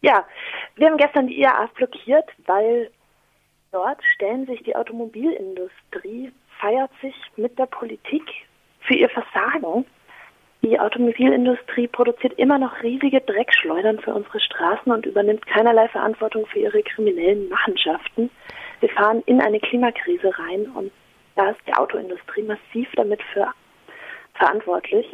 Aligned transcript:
Ja, 0.00 0.24
wir 0.76 0.88
haben 0.88 0.96
gestern 0.96 1.26
die 1.26 1.40
IAA 1.40 1.66
blockiert, 1.74 2.30
weil 2.46 2.90
dort 3.72 4.02
stellen 4.14 4.46
sich 4.46 4.62
die 4.62 4.76
Automobilindustrie, 4.76 6.32
feiert 6.60 6.90
sich 7.00 7.14
mit 7.36 7.58
der 7.58 7.66
Politik 7.66 8.22
für 8.80 8.94
ihr 8.94 9.08
Versagen. 9.08 9.84
Die 10.62 10.78
Automobilindustrie 10.78 11.88
produziert 11.88 12.32
immer 12.34 12.58
noch 12.58 12.82
riesige 12.82 13.20
Dreckschleudern 13.20 14.00
für 14.00 14.14
unsere 14.14 14.40
Straßen 14.40 14.90
und 14.90 15.06
übernimmt 15.06 15.46
keinerlei 15.46 15.88
Verantwortung 15.88 16.46
für 16.46 16.58
ihre 16.58 16.82
kriminellen 16.82 17.48
Machenschaften. 17.48 18.30
Wir 18.80 18.88
fahren 18.90 19.22
in 19.26 19.40
eine 19.40 19.60
Klimakrise 19.60 20.36
rein 20.38 20.66
und 20.74 20.92
da 21.36 21.50
ist 21.50 21.60
die 21.66 21.74
Autoindustrie 21.74 22.42
massiv 22.42 22.88
damit 22.96 23.20
verantwortlich. 24.34 25.06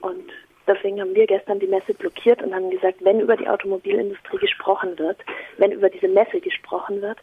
Und 0.00 0.30
deswegen 0.66 1.00
haben 1.00 1.14
wir 1.14 1.26
gestern 1.26 1.60
die 1.60 1.66
Messe 1.66 1.94
blockiert 1.94 2.42
und 2.42 2.54
haben 2.54 2.70
gesagt, 2.70 3.04
wenn 3.04 3.20
über 3.20 3.36
die 3.36 3.48
Automobilindustrie 3.48 4.38
gesprochen 4.38 4.98
wird, 4.98 5.18
wenn 5.58 5.72
über 5.72 5.88
diese 5.88 6.08
Messe 6.08 6.40
gesprochen 6.40 7.02
wird, 7.02 7.18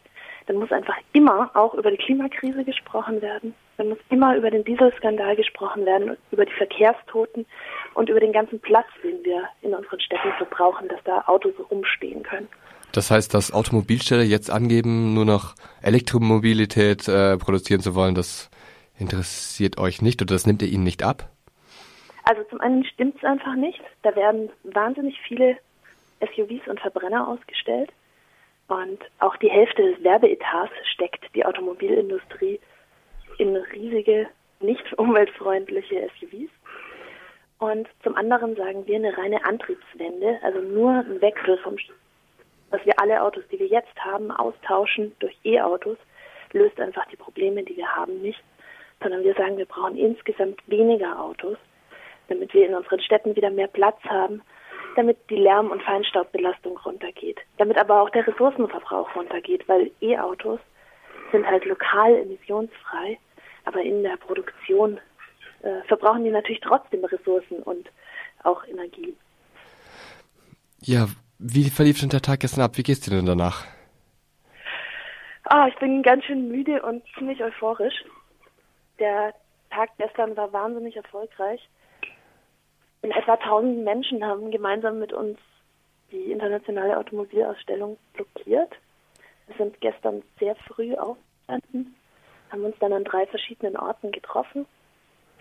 dann 0.46 0.56
muss 0.56 0.72
einfach 0.72 0.96
immer 1.12 1.50
auch 1.54 1.74
über 1.74 1.90
die 1.90 1.96
Klimakrise 1.96 2.64
gesprochen 2.64 3.22
werden. 3.22 3.54
Dann 3.76 3.88
muss 3.88 3.98
immer 4.10 4.36
über 4.36 4.50
den 4.50 4.64
Dieselskandal 4.64 5.36
gesprochen 5.36 5.86
werden, 5.86 6.16
über 6.30 6.44
die 6.44 6.52
Verkehrstoten 6.52 7.46
und 7.94 8.08
über 8.08 8.20
den 8.20 8.32
ganzen 8.32 8.60
Platz, 8.60 8.86
den 9.02 9.24
wir 9.24 9.44
in 9.62 9.74
unseren 9.74 10.00
Städten 10.00 10.32
verbrauchen, 10.36 10.88
dass 10.88 11.02
da 11.04 11.24
Autos 11.26 11.54
rumstehen 11.70 12.22
können. 12.22 12.48
Das 12.92 13.10
heißt, 13.10 13.34
dass 13.34 13.52
Automobilstädte 13.52 14.22
jetzt 14.22 14.50
angeben, 14.50 15.14
nur 15.14 15.24
noch 15.24 15.54
Elektromobilität 15.82 17.08
äh, 17.08 17.36
produzieren 17.36 17.80
zu 17.80 17.94
wollen, 17.94 18.14
das 18.14 18.50
interessiert 18.98 19.78
euch 19.78 20.00
nicht 20.00 20.22
oder 20.22 20.34
das 20.34 20.46
nimmt 20.46 20.62
ihr 20.62 20.68
ihnen 20.68 20.84
nicht 20.84 21.02
ab? 21.02 21.33
Also 22.24 22.42
zum 22.44 22.60
einen 22.60 22.84
stimmt 22.84 23.16
es 23.16 23.24
einfach 23.24 23.54
nicht. 23.54 23.80
Da 24.02 24.16
werden 24.16 24.50
wahnsinnig 24.64 25.20
viele 25.20 25.58
SUVs 26.20 26.66
und 26.68 26.80
Verbrenner 26.80 27.28
ausgestellt. 27.28 27.90
Und 28.68 28.98
auch 29.18 29.36
die 29.36 29.50
Hälfte 29.50 29.82
des 29.82 30.02
Werbeetats 30.02 30.72
steckt 30.94 31.22
die 31.34 31.44
Automobilindustrie 31.44 32.58
in 33.38 33.56
riesige, 33.56 34.28
nicht 34.60 34.92
umweltfreundliche 34.98 36.08
SUVs. 36.18 36.50
Und 37.58 37.88
zum 38.02 38.16
anderen 38.16 38.56
sagen 38.56 38.86
wir 38.86 38.96
eine 38.96 39.16
reine 39.16 39.44
Antriebswende, 39.44 40.38
also 40.42 40.60
nur 40.60 40.90
ein 40.92 41.20
Wechsel 41.20 41.58
vom, 41.58 41.76
dass 42.70 42.84
wir 42.84 42.98
alle 42.98 43.22
Autos, 43.22 43.44
die 43.52 43.58
wir 43.58 43.66
jetzt 43.66 43.96
haben, 44.02 44.30
austauschen 44.30 45.14
durch 45.20 45.36
E-Autos, 45.44 45.98
löst 46.52 46.80
einfach 46.80 47.06
die 47.08 47.16
Probleme, 47.16 47.62
die 47.62 47.76
wir 47.76 47.94
haben, 47.94 48.20
nicht, 48.22 48.42
sondern 49.02 49.24
wir 49.24 49.34
sagen, 49.34 49.56
wir 49.56 49.66
brauchen 49.66 49.96
insgesamt 49.96 50.60
weniger 50.66 51.20
Autos 51.20 51.58
damit 52.28 52.52
wir 52.54 52.68
in 52.68 52.74
unseren 52.74 53.00
Städten 53.00 53.36
wieder 53.36 53.50
mehr 53.50 53.68
Platz 53.68 53.98
haben, 54.04 54.42
damit 54.96 55.18
die 55.30 55.36
Lärm- 55.36 55.70
und 55.70 55.82
Feinstaubbelastung 55.82 56.76
runtergeht, 56.78 57.40
damit 57.58 57.78
aber 57.78 58.00
auch 58.02 58.10
der 58.10 58.26
Ressourcenverbrauch 58.26 59.14
runtergeht, 59.14 59.68
weil 59.68 59.90
E-Autos 60.00 60.60
sind 61.32 61.46
halt 61.46 61.64
lokal 61.64 62.14
emissionsfrei, 62.16 63.18
aber 63.64 63.82
in 63.82 64.02
der 64.02 64.16
Produktion 64.16 65.00
äh, 65.62 65.82
verbrauchen 65.88 66.24
die 66.24 66.30
natürlich 66.30 66.60
trotzdem 66.60 67.04
Ressourcen 67.04 67.62
und 67.62 67.90
auch 68.44 68.64
Energie. 68.66 69.16
Ja, 70.80 71.08
wie 71.38 71.70
verlief 71.70 72.00
denn 72.00 72.10
der 72.10 72.22
Tag 72.22 72.40
gestern 72.40 72.62
ab? 72.62 72.76
Wie 72.76 72.82
geht's 72.82 73.00
dir 73.00 73.10
denn 73.10 73.26
danach? 73.26 73.64
Ah, 75.44 75.66
ich 75.68 75.76
bin 75.76 76.02
ganz 76.02 76.24
schön 76.24 76.48
müde 76.48 76.82
und 76.82 77.02
ziemlich 77.18 77.42
euphorisch. 77.42 78.04
Der 78.98 79.34
Tag 79.70 79.90
gestern 79.98 80.36
war 80.36 80.52
wahnsinnig 80.52 80.96
erfolgreich 80.96 81.68
in 83.04 83.10
etwa 83.10 83.34
1000 83.34 83.84
Menschen 83.84 84.24
haben 84.24 84.50
gemeinsam 84.50 84.98
mit 84.98 85.12
uns 85.12 85.38
die 86.10 86.32
internationale 86.32 86.96
Automobilausstellung 86.96 87.98
blockiert. 88.14 88.72
Wir 89.46 89.56
sind 89.56 89.78
gestern 89.82 90.22
sehr 90.40 90.56
früh 90.56 90.94
aufgestanden, 90.94 91.94
haben 92.50 92.64
uns 92.64 92.76
dann 92.80 92.94
an 92.94 93.04
drei 93.04 93.26
verschiedenen 93.26 93.76
Orten 93.76 94.10
getroffen. 94.10 94.64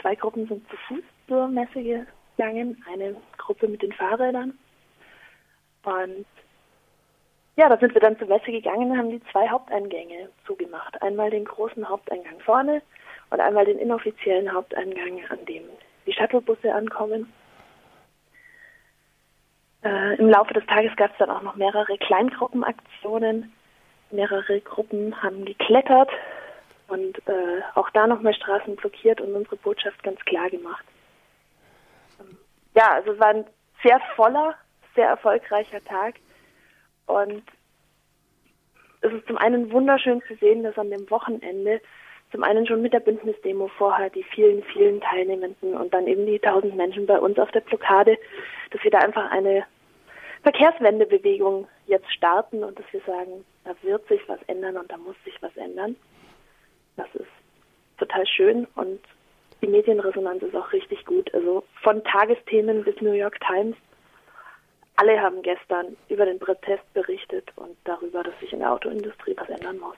Zwei 0.02 0.16
Gruppen 0.16 0.46
sind 0.48 0.70
zu 0.70 0.76
Fuß 0.76 1.04
zur 1.30 1.48
Messe 1.48 1.82
gegangen, 1.82 2.84
eine 2.92 3.16
Gruppe 3.38 3.70
mit 3.70 3.82
den 3.82 3.94
Fahrrädern. 3.94 4.60
Und 5.86 6.26
ja, 7.56 7.70
da 7.70 7.78
sind 7.78 7.94
wir 7.94 8.02
dann 8.02 8.18
zur 8.18 8.28
Messe 8.28 8.52
gegangen 8.52 8.92
und 8.92 8.98
haben 8.98 9.12
die 9.12 9.24
zwei 9.32 9.48
Haupteingänge 9.48 10.28
zugemacht. 10.46 11.02
Einmal 11.02 11.30
den 11.30 11.46
großen 11.46 11.88
Haupteingang 11.88 12.42
vorne 12.42 12.82
und 13.30 13.40
einmal 13.40 13.64
den 13.64 13.80
inoffiziellen 13.80 14.52
Haupteingang, 14.52 15.22
an 15.30 15.46
dem 15.46 15.64
die 16.06 16.14
Shuttlebusse 16.14 16.74
ankommen. 16.74 17.32
Äh, 19.84 20.16
Im 20.16 20.30
Laufe 20.30 20.54
des 20.54 20.66
Tages 20.66 20.96
gab 20.96 21.12
es 21.12 21.18
dann 21.18 21.30
auch 21.30 21.42
noch 21.42 21.56
mehrere 21.56 21.98
Kleingruppenaktionen. 21.98 23.52
Mehrere 24.12 24.62
Gruppen 24.62 25.22
haben 25.24 25.44
geklettert 25.44 26.10
und 26.88 27.18
äh, 27.28 27.62
auch 27.74 27.90
da 27.90 28.06
nochmal 28.06 28.34
Straßen 28.34 28.76
blockiert 28.76 29.20
und 29.20 29.34
unsere 29.34 29.56
Botschaft 29.58 30.04
ganz 30.04 30.20
klar 30.22 30.50
gemacht. 30.50 30.86
Ähm, 32.20 32.38
ja, 32.76 32.94
also 32.94 33.14
es 33.14 33.20
war 33.20 33.30
ein 33.30 33.46
sehr 33.82 34.00
voller, 34.16 34.56
sehr 34.96 35.08
erfolgreicher 35.08 35.84
Tag 35.84 36.16
und 37.08 37.44
es 39.02 39.12
ist 39.12 39.28
zum 39.28 39.38
einen 39.38 39.72
wunderschön 39.72 40.22
zu 40.28 40.36
sehen, 40.36 40.64
dass 40.64 40.78
an 40.78 40.92
dem 40.92 41.10
Wochenende 41.10 41.82
zum 42.34 42.44
einen 42.44 42.66
schon 42.66 42.82
mit 42.82 42.94
der 42.94 43.00
Bündnisdemo 43.00 43.68
vorher 43.78 44.10
die 44.10 44.24
vielen, 44.24 44.64
vielen 44.64 45.00
Teilnehmenden 45.00 45.76
und 45.76 45.94
dann 45.94 46.08
eben 46.08 46.26
die 46.26 46.40
tausend 46.40 46.76
Menschen 46.76 47.06
bei 47.06 47.20
uns 47.20 47.38
auf 47.38 47.52
der 47.52 47.60
Blockade, 47.62 48.18
dass 48.72 48.84
wir 48.84 48.90
da 48.90 48.98
einfach 48.98 49.30
eine 49.30 49.66
Verkehrswendebewegung 50.42 51.68
jetzt 51.86 52.12
starten 52.12 52.64
und 52.64 52.78
dass 52.80 52.92
wir 52.92 53.02
sagen, 53.02 53.46
da 53.66 53.76
wird 53.84 54.08
sich 54.08 54.20
was 54.28 54.40
ändern 54.48 54.78
und 54.78 54.92
da 54.92 54.98
muss 54.98 55.16
sich 55.24 55.40
was 55.42 55.56
ändern. 55.56 55.96
Das 56.98 57.08
ist 57.14 57.30
total 58.00 58.26
schön 58.26 58.68
und 58.76 59.00
die 59.62 59.68
Medienresonanz 59.68 60.42
ist 60.42 60.56
auch 60.56 60.74
richtig 60.74 61.06
gut. 61.06 61.32
Also 61.36 61.64
von 61.84 62.04
Tagesthemen 62.04 62.84
bis 62.84 63.00
New 63.00 63.14
York 63.14 63.40
Times. 63.42 63.76
Alle 64.96 65.22
haben 65.22 65.44
gestern 65.44 65.96
über 66.10 66.26
den 66.26 66.40
Protest 66.40 66.92
berichtet 66.96 67.52
und 67.56 67.78
darüber, 67.84 68.24
dass 68.24 68.38
sich 68.40 68.52
in 68.54 68.60
der 68.60 68.72
Autoindustrie 68.72 69.36
was 69.38 69.50
ändern 69.50 69.78
muss. 69.78 69.98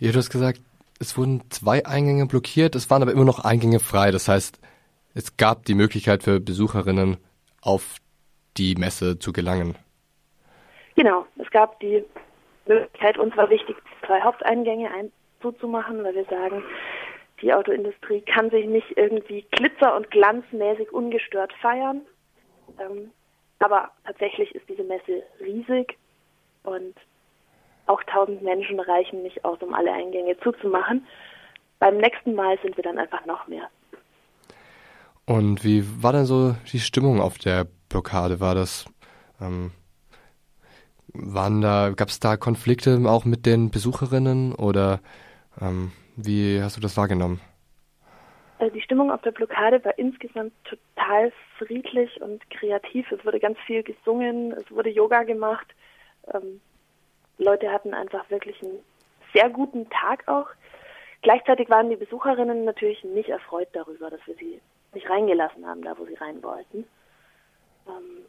Ja, 0.00 0.12
du 0.12 0.16
hast 0.16 0.30
gesagt, 0.30 0.62
es 0.98 1.18
wurden 1.18 1.42
zwei 1.50 1.84
Eingänge 1.84 2.24
blockiert, 2.24 2.74
es 2.74 2.88
waren 2.88 3.02
aber 3.02 3.12
immer 3.12 3.26
noch 3.26 3.44
Eingänge 3.44 3.80
frei. 3.80 4.10
Das 4.10 4.28
heißt, 4.28 4.58
es 5.14 5.36
gab 5.36 5.66
die 5.66 5.74
Möglichkeit 5.74 6.22
für 6.22 6.40
Besucherinnen 6.40 7.18
auf 7.60 7.96
die 8.56 8.76
Messe 8.76 9.18
zu 9.18 9.34
gelangen. 9.34 9.76
Genau, 10.96 11.26
es 11.36 11.50
gab 11.50 11.78
die 11.80 12.02
Möglichkeit, 12.66 13.18
uns 13.18 13.36
war 13.36 13.50
wichtig, 13.50 13.76
zwei 14.06 14.22
Haupteingänge 14.22 14.90
ein 14.90 15.12
zuzumachen, 15.42 16.02
weil 16.02 16.14
wir 16.14 16.24
sagen, 16.24 16.62
die 17.42 17.52
Autoindustrie 17.52 18.22
kann 18.22 18.48
sich 18.48 18.64
nicht 18.64 18.96
irgendwie 18.96 19.44
glitzer- 19.50 19.94
und 19.94 20.10
glanzmäßig 20.10 20.94
ungestört 20.94 21.52
feiern. 21.60 22.00
Ähm, 22.78 23.10
aber 23.58 23.90
tatsächlich 24.06 24.54
ist 24.54 24.66
diese 24.66 24.84
Messe 24.84 25.22
riesig 25.40 25.98
und 26.62 26.94
auch 27.86 28.02
tausend 28.04 28.42
Menschen 28.42 28.78
reichen 28.80 29.22
nicht 29.22 29.44
aus, 29.44 29.60
um 29.62 29.74
alle 29.74 29.92
Eingänge 29.92 30.38
zuzumachen. 30.40 31.06
Beim 31.78 31.96
nächsten 31.96 32.34
Mal 32.34 32.58
sind 32.62 32.76
wir 32.76 32.84
dann 32.84 32.98
einfach 32.98 33.24
noch 33.26 33.46
mehr. 33.48 33.68
Und 35.26 35.64
wie 35.64 35.84
war 36.02 36.12
denn 36.12 36.24
so 36.24 36.54
die 36.72 36.80
Stimmung 36.80 37.20
auf 37.20 37.38
der 37.38 37.66
Blockade? 37.88 38.40
War 38.40 38.54
das, 38.54 38.86
ähm, 39.40 39.72
waren 41.12 41.60
da, 41.60 41.90
gab 41.90 42.08
es 42.08 42.20
da 42.20 42.36
Konflikte 42.36 43.00
auch 43.06 43.24
mit 43.24 43.46
den 43.46 43.70
Besucherinnen 43.70 44.54
oder 44.54 45.00
ähm, 45.60 45.92
wie 46.16 46.60
hast 46.62 46.76
du 46.76 46.80
das 46.80 46.96
wahrgenommen? 46.96 47.40
Also 48.58 48.74
die 48.74 48.82
Stimmung 48.82 49.10
auf 49.10 49.22
der 49.22 49.30
Blockade 49.30 49.82
war 49.84 49.98
insgesamt 49.98 50.52
total 50.64 51.32
friedlich 51.56 52.20
und 52.20 52.48
kreativ. 52.50 53.10
Es 53.10 53.24
wurde 53.24 53.40
ganz 53.40 53.58
viel 53.66 53.82
gesungen, 53.82 54.52
es 54.52 54.70
wurde 54.70 54.90
Yoga 54.90 55.22
gemacht. 55.22 55.66
Ähm, 56.34 56.60
Leute 57.40 57.72
hatten 57.72 57.94
einfach 57.94 58.28
wirklich 58.30 58.62
einen 58.62 58.80
sehr 59.32 59.48
guten 59.50 59.88
Tag 59.90 60.28
auch. 60.28 60.46
Gleichzeitig 61.22 61.68
waren 61.68 61.90
die 61.90 61.96
Besucherinnen 61.96 62.64
natürlich 62.64 63.02
nicht 63.04 63.28
erfreut 63.28 63.68
darüber, 63.72 64.10
dass 64.10 64.20
wir 64.26 64.34
sie 64.36 64.60
nicht 64.92 65.08
reingelassen 65.08 65.66
haben, 65.66 65.82
da 65.82 65.98
wo 65.98 66.04
sie 66.04 66.14
rein 66.14 66.42
wollten. 66.42 66.84
Ähm, 67.86 68.24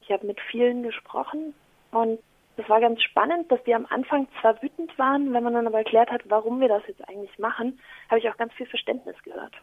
ich 0.00 0.10
habe 0.10 0.26
mit 0.26 0.40
vielen 0.50 0.82
gesprochen 0.82 1.54
und 1.92 2.18
es 2.56 2.68
war 2.68 2.80
ganz 2.80 3.00
spannend, 3.02 3.50
dass 3.50 3.62
die 3.64 3.74
am 3.74 3.86
Anfang 3.88 4.26
zwar 4.40 4.60
wütend 4.62 4.96
waren, 4.98 5.32
wenn 5.32 5.42
man 5.42 5.54
dann 5.54 5.66
aber 5.66 5.78
erklärt 5.78 6.10
hat, 6.10 6.22
warum 6.28 6.60
wir 6.60 6.68
das 6.68 6.82
jetzt 6.86 7.06
eigentlich 7.08 7.38
machen, 7.38 7.78
habe 8.08 8.18
ich 8.18 8.28
auch 8.28 8.36
ganz 8.36 8.52
viel 8.54 8.66
Verständnis 8.66 9.16
gehört. 9.22 9.54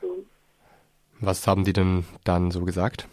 So. 0.00 0.24
Was 1.20 1.46
haben 1.46 1.64
die 1.64 1.72
denn 1.72 2.04
dann 2.24 2.50
so 2.50 2.64
gesagt? 2.64 3.06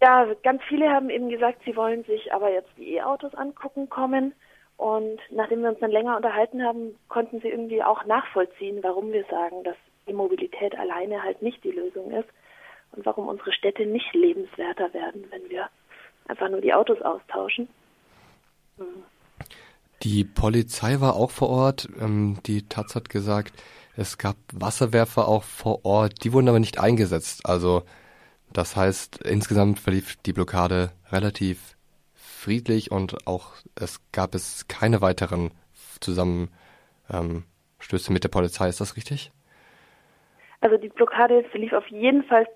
Ja, 0.00 0.26
ganz 0.42 0.62
viele 0.68 0.90
haben 0.90 1.10
eben 1.10 1.28
gesagt, 1.28 1.62
sie 1.64 1.74
wollen 1.74 2.04
sich 2.04 2.32
aber 2.32 2.52
jetzt 2.52 2.70
die 2.76 2.94
E-Autos 2.94 3.34
angucken 3.34 3.88
kommen. 3.88 4.32
Und 4.76 5.18
nachdem 5.30 5.62
wir 5.62 5.70
uns 5.70 5.80
dann 5.80 5.90
länger 5.90 6.16
unterhalten 6.16 6.62
haben, 6.62 6.96
konnten 7.08 7.40
sie 7.40 7.48
irgendwie 7.48 7.82
auch 7.82 8.04
nachvollziehen, 8.04 8.78
warum 8.82 9.12
wir 9.12 9.24
sagen, 9.24 9.64
dass 9.64 9.76
die 10.06 10.12
Mobilität 10.12 10.78
alleine 10.78 11.22
halt 11.22 11.42
nicht 11.42 11.62
die 11.64 11.72
Lösung 11.72 12.12
ist. 12.12 12.28
und 12.92 13.04
warum 13.04 13.28
unsere 13.28 13.52
Städte 13.52 13.84
nicht 13.84 14.14
lebenswerter 14.14 14.94
werden, 14.94 15.26
wenn 15.30 15.50
wir 15.50 15.68
einfach 16.26 16.48
nur 16.48 16.62
die 16.62 16.72
Autos 16.72 17.02
austauschen. 17.02 17.68
Hm. 18.78 19.02
Die 20.02 20.24
Polizei 20.24 21.00
war 21.00 21.16
auch 21.16 21.30
vor 21.30 21.50
Ort. 21.50 21.88
Ähm, 22.00 22.38
die 22.46 22.66
Taz 22.68 22.94
hat 22.94 23.08
gesagt, 23.08 23.52
es 23.96 24.16
gab 24.16 24.36
Wasserwerfer 24.52 25.26
auch 25.26 25.42
vor 25.42 25.84
Ort. 25.84 26.24
Die 26.24 26.32
wurden 26.32 26.48
aber 26.48 26.60
nicht 26.60 26.78
eingesetzt. 26.78 27.44
Also 27.44 27.82
das 28.52 28.76
heißt, 28.76 29.22
insgesamt 29.24 29.78
verlief 29.78 30.16
die 30.16 30.32
Blockade 30.32 30.90
relativ 31.10 31.76
friedlich 32.14 32.90
und 32.90 33.26
auch 33.26 33.54
es 33.74 34.00
gab 34.12 34.34
es 34.34 34.68
keine 34.68 35.00
weiteren 35.00 35.50
Zusammenstöße 36.00 36.52
ähm, 37.12 37.44
mit 38.14 38.24
der 38.24 38.28
Polizei. 38.28 38.68
Ist 38.68 38.80
das 38.80 38.96
richtig? 38.96 39.32
Also 40.60 40.76
die 40.76 40.88
Blockade 40.88 41.44
verlief 41.50 41.72
auf 41.72 41.86
jeden 41.88 42.24
Fall 42.24 42.46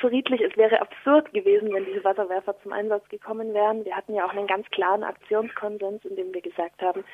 friedlich. 0.00 0.40
Es 0.40 0.56
wäre 0.56 0.80
absurd 0.80 1.32
gewesen, 1.32 1.72
wenn 1.72 1.86
diese 1.86 2.04
Wasserwerfer 2.04 2.54
zum 2.62 2.72
Einsatz 2.72 3.08
gekommen 3.08 3.54
wären. 3.54 3.84
Wir 3.84 3.96
hatten 3.96 4.14
ja 4.14 4.26
auch 4.26 4.32
einen 4.32 4.46
ganz 4.46 4.68
klaren 4.70 5.02
Aktionskonsens, 5.02 6.04
in 6.04 6.16
dem 6.16 6.34
wir 6.34 6.42
gesagt 6.42 6.82
haben, 6.82 7.04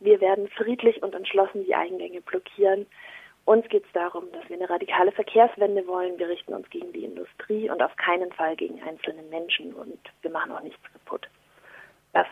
wir 0.00 0.20
werden 0.20 0.48
friedlich 0.48 1.02
und 1.02 1.14
entschlossen 1.14 1.64
die 1.64 1.74
Eingänge 1.74 2.20
blockieren. 2.20 2.86
Uns 3.46 3.66
geht 3.68 3.84
es 3.86 3.92
darum, 3.92 4.24
dass 4.32 4.48
wir 4.48 4.56
eine 4.56 4.68
radikale 4.68 5.12
Verkehrswende 5.12 5.86
wollen. 5.86 6.18
Wir 6.18 6.28
richten 6.28 6.52
uns 6.52 6.68
gegen 6.68 6.92
die 6.92 7.04
Industrie 7.04 7.70
und 7.70 7.80
auf 7.80 7.94
keinen 7.96 8.32
Fall 8.32 8.56
gegen 8.56 8.82
einzelne 8.82 9.22
Menschen 9.22 9.72
und 9.72 10.00
wir 10.22 10.30
machen 10.32 10.50
auch 10.50 10.62
nichts 10.62 10.82
kaputt. 10.92 11.28
Das 12.12 12.26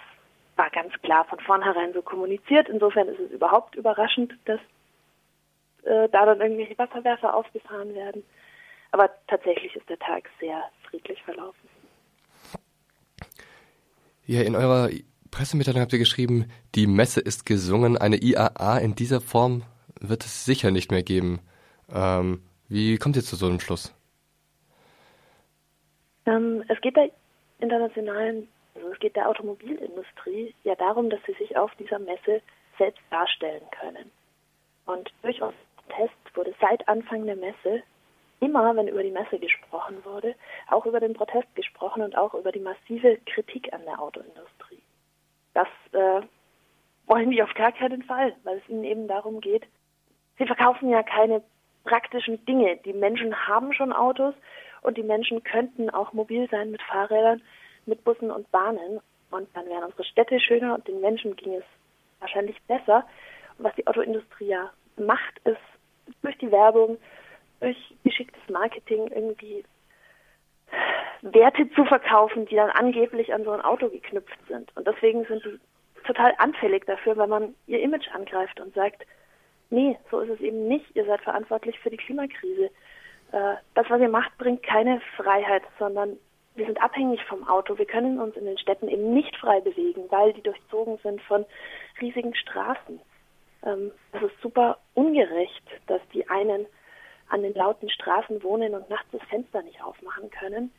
war 0.57 0.71
ganz 0.71 0.93
klar 1.03 1.25
von 1.27 1.39
vornherein 1.39 1.93
so 1.93 2.03
kommuniziert. 2.03 2.69
Insofern 2.69 3.07
ist 3.07 3.21
es 3.21 3.31
überhaupt 3.31 3.77
überraschend, 3.77 4.35
dass 4.45 4.59
äh, 5.85 6.09
da 6.09 6.27
dann 6.27 6.41
irgendwelche 6.41 6.77
Wasserwerfer 6.79 7.33
aufgefahren 7.33 7.95
werden. 7.95 8.25
Aber 8.91 9.09
tatsächlich 9.29 9.77
ist 9.77 9.89
der 9.89 10.01
Tag 10.01 10.29
sehr 10.41 10.65
friedlich 10.89 11.23
verlaufen. 11.23 11.69
Ja, 14.27 14.43
in 14.43 14.57
eurer 14.57 14.91
Pressemitteilung 15.31 15.81
habt 15.81 15.93
ihr 15.93 15.99
geschrieben, 16.01 16.51
die 16.75 16.89
Messe 16.89 17.21
ist 17.21 17.47
gesungen. 17.47 17.97
Eine 17.97 18.17
IAA 18.17 18.79
in 18.79 18.97
dieser 18.97 19.21
Form 19.21 19.63
wird 20.01 20.25
es 20.25 20.45
sicher 20.45 20.71
nicht 20.71 20.91
mehr 20.91 21.03
geben. 21.03 21.41
Ähm, 21.93 22.43
wie 22.69 22.97
kommt 22.99 23.17
ihr 23.17 23.23
zu 23.23 23.37
so 23.37 23.47
einem 23.47 23.61
Schluss? 23.61 23.95
Ähm, 26.27 26.65
es 26.69 26.81
geht 26.81 26.97
der 26.97 27.11
internationalen, 27.61 28.49
also 28.75 28.89
es 28.93 28.99
geht 28.99 29.17
der 29.17 29.29
Automobilindustrie 29.29 30.55
ja 30.65 30.75
darum, 30.75 31.11
dass 31.11 31.21
sie 31.27 31.35
sich 31.35 31.57
auf 31.57 31.75
dieser 31.77 31.99
Messe 31.99 32.41
selbst 32.79 33.03
darstellen 33.11 33.63
können. 33.81 34.11
Und 34.87 35.13
durchaus 35.23 35.55
Protest 35.77 36.15
wurde 36.35 36.55
seit 36.61 36.87
Anfang 36.89 37.27
der 37.27 37.37
Messe 37.37 37.83
immer, 38.41 38.75
wenn 38.77 38.89
über 38.89 39.03
die 39.03 39.11
Messe 39.11 39.39
gesprochen 39.39 40.05
wurde, 40.05 40.35
auch 40.69 40.87
über 40.87 41.01
den 41.01 41.15
Protest 41.15 41.55
gesprochen 41.55 42.03
und 42.03 42.17
auch 42.17 42.35
über 42.35 42.53
die 42.53 42.61
massive 42.61 43.19
Kritik 43.27 43.73
an 43.73 43.85
der 43.85 44.01
Autoindustrie. 44.01 44.83
Das 45.55 45.69
äh, 45.93 46.23
wollen 47.07 47.31
die 47.31 47.43
auf 47.43 47.55
gar 47.55 47.73
keinen 47.73 48.03
Fall, 48.03 48.35
weil 48.45 48.59
es 48.59 48.69
ihnen 48.69 48.85
eben 48.85 49.09
darum 49.09 49.41
geht, 49.41 49.65
sie 50.39 50.47
verkaufen 50.47 50.91
ja 50.91 51.03
keine 51.03 51.43
praktischen 51.85 52.45
Dinge. 52.47 52.77
Die 52.85 52.93
Menschen 52.93 53.49
haben 53.49 53.73
schon 53.73 53.93
Autos 53.93 54.35
und 54.83 54.97
die 54.97 55.03
Menschen 55.03 55.43
könnten 55.43 55.91
auch 55.91 56.13
mobil 56.13 56.49
sein 56.51 56.71
mit 56.71 56.83
Fahrrädern, 56.83 57.43
mit 57.87 58.05
Bussen 58.05 58.31
und 58.31 58.51
Bahnen. 58.51 59.01
Und 59.31 59.49
dann 59.55 59.67
wären 59.67 59.85
unsere 59.85 60.05
Städte 60.05 60.39
schöner 60.41 60.75
und 60.75 60.87
den 60.87 61.01
Menschen 61.01 61.37
ging 61.37 61.55
es 61.55 61.65
wahrscheinlich 62.21 62.61
besser. 62.63 63.05
Was 63.59 63.75
die 63.75 63.87
Autoindustrie 63.87 64.49
ja 64.49 64.71
macht, 64.97 65.39
ist 65.45 65.59
durch 66.23 66.37
die 66.39 66.51
Werbung 66.51 66.99
durch 67.61 67.95
geschicktes 68.05 68.43
Marketing 68.49 69.09
irgendwie 69.09 69.65
Werte 71.23 71.71
zu 71.71 71.85
verkaufen, 71.85 72.47
die 72.47 72.57
dann 72.57 72.71
angeblich 72.71 73.33
an 73.33 73.45
so 73.45 73.53
ein 73.53 73.63
Auto 73.63 73.89
geknüpft 73.89 74.39
sind. 74.49 74.71
Und 74.77 74.87
deswegen 74.87 75.25
sind 75.25 75.45
die 75.45 75.59
total 76.05 76.35
anfällig 76.39 76.85
dafür, 76.85 77.17
wenn 77.17 77.31
man 77.31 77.55
ihr 77.67 77.81
Image 77.81 78.09
angreift 78.13 78.61
und 78.61 78.75
sagt, 78.75 79.07
nee, 79.75 79.99
so 80.11 80.21
ist 80.21 80.31
es 80.31 80.41
eben 80.41 80.69
nicht, 80.69 80.85
ihr 80.95 81.05
seid 81.05 81.21
verantwortlich 81.23 81.79
für 81.81 81.91
die 81.91 81.97
Klimakrise. 81.97 82.71
Äh, 83.33 83.55
das, 83.75 83.89
was 83.89 84.01
ihr 84.01 84.09
macht, 84.09 84.37
bringt 84.39 84.63
keine 84.63 85.01
Freiheit, 85.17 85.63
sondern 85.79 86.19
wir 86.55 86.67
sind 86.67 86.81
abhängig 86.81 87.23
vom 87.25 87.47
Auto. 87.49 87.77
Wir 87.79 87.87
können 87.87 88.21
uns 88.21 88.37
in 88.37 88.45
den 88.45 88.59
Städten 88.59 88.89
eben 88.89 89.13
nicht 89.13 89.37
frei 89.37 89.61
bewegen, 89.61 90.05
weil 90.11 90.33
die 90.33 90.43
durchzogen 90.43 90.99
sind 91.03 91.21
von 91.23 91.45
riesigen 92.01 92.35
Straßen. 92.35 93.01
Ähm, 93.65 93.91
es 94.13 94.23
ist 94.23 94.41
super 94.41 94.79
ungerecht, 94.95 95.65
dass 95.87 96.01
die 96.13 96.29
einen 96.29 96.67
an 97.29 97.43
den 97.43 97.55
lauten 97.55 97.91
Straßen 97.91 98.43
wohnen 98.43 98.75
und 98.75 98.89
nachts 98.91 99.09
das 99.11 99.23
Fenster 99.29 99.63
nicht 99.63 99.83
aufmachen 99.83 100.31
können, 100.31 100.71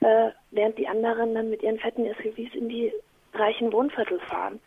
äh, 0.00 0.30
während 0.50 0.78
die 0.78 0.88
anderen 0.88 1.34
dann 1.34 1.50
mit 1.50 1.62
ihren 1.62 1.78
fetten 1.78 2.04
SUVs 2.04 2.54
in 2.54 2.68
die 2.68 2.92
reichen 3.34 3.72
Wohnviertel 3.72 4.18
fahren. 4.20 4.60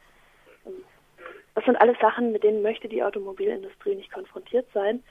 Das 1.55 1.65
sind 1.65 1.75
alles 1.75 1.97
Sachen, 2.00 2.31
mit 2.31 2.44
denen 2.44 2.61
möchte 2.61 2.88
die 2.88 3.03
Automobilindustrie 3.03 3.95
nicht 3.95 4.11
konfrontiert 4.11 4.67
sein. 4.73 5.03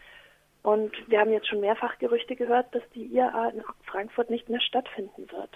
Und 0.62 0.92
wir 1.08 1.20
haben 1.20 1.32
jetzt 1.32 1.48
schon 1.48 1.60
mehrfach 1.60 1.98
Gerüchte 1.98 2.36
gehört, 2.36 2.74
dass 2.74 2.82
die 2.94 3.06
IAA 3.06 3.48
in 3.50 3.62
Frankfurt 3.84 4.30
nicht 4.30 4.48
mehr 4.48 4.60
stattfinden 4.60 5.30
wird. 5.30 5.50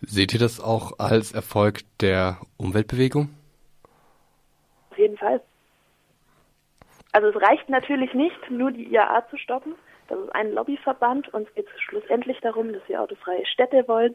Seht 0.00 0.32
ihr 0.32 0.40
das 0.40 0.60
auch 0.60 0.98
als 0.98 1.32
Erfolg 1.32 1.80
der 2.00 2.38
Umweltbewegung? 2.56 3.30
Auf 4.90 4.98
jeden 4.98 5.16
Fall. 5.16 5.40
Also 7.12 7.28
es 7.28 7.42
reicht 7.42 7.68
natürlich 7.68 8.14
nicht, 8.14 8.50
nur 8.50 8.70
die 8.70 8.92
IAA 8.92 9.28
zu 9.28 9.36
stoppen. 9.38 9.74
Das 10.08 10.18
ist 10.18 10.34
ein 10.34 10.52
Lobbyverband. 10.52 11.32
Uns 11.34 11.52
geht 11.54 11.66
es 11.66 11.80
schlussendlich 11.82 12.38
darum, 12.40 12.72
dass 12.72 12.82
wir 12.88 13.02
autofreie 13.02 13.44
Städte 13.46 13.86
wollen, 13.88 14.14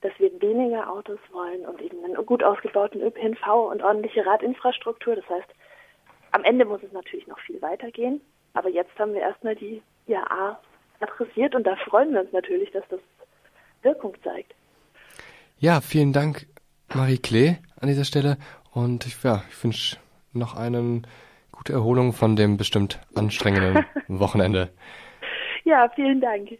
dass 0.00 0.12
wir 0.18 0.30
weniger 0.40 0.90
Autos 0.90 1.18
wollen 1.32 1.64
und 1.66 1.80
eben 1.80 2.04
einen 2.04 2.14
gut 2.26 2.42
ausgebauten 2.42 3.00
ÖPNV 3.00 3.46
und 3.70 3.82
ordentliche 3.82 4.24
Radinfrastruktur. 4.26 5.16
Das 5.16 5.28
heißt, 5.28 5.48
am 6.32 6.44
Ende 6.44 6.64
muss 6.64 6.82
es 6.82 6.92
natürlich 6.92 7.26
noch 7.26 7.38
viel 7.40 7.60
weitergehen. 7.62 8.20
Aber 8.52 8.68
jetzt 8.68 8.96
haben 8.98 9.14
wir 9.14 9.20
erstmal 9.20 9.56
die 9.56 9.82
IAA 10.06 10.60
adressiert 11.00 11.54
und 11.54 11.64
da 11.64 11.76
freuen 11.76 12.12
wir 12.12 12.20
uns 12.20 12.32
natürlich, 12.32 12.70
dass 12.72 12.84
das 12.88 13.00
Wirkung 13.82 14.14
zeigt. 14.22 14.54
Ja, 15.58 15.80
vielen 15.80 16.12
Dank, 16.12 16.46
Marie 16.94 17.18
Klee, 17.18 17.56
an 17.80 17.88
dieser 17.88 18.04
Stelle. 18.04 18.36
Und 18.72 19.06
ich, 19.06 19.22
ja, 19.22 19.42
ich 19.48 19.64
wünsche 19.64 19.96
noch 20.32 20.56
einen 20.56 21.06
Gute 21.52 21.72
Erholung 21.72 22.12
von 22.12 22.34
dem 22.34 22.56
bestimmt 22.56 23.00
anstrengenden 23.14 23.86
Wochenende. 24.08 24.70
Ja, 25.62 25.88
vielen 25.94 26.20
Dank. 26.20 26.50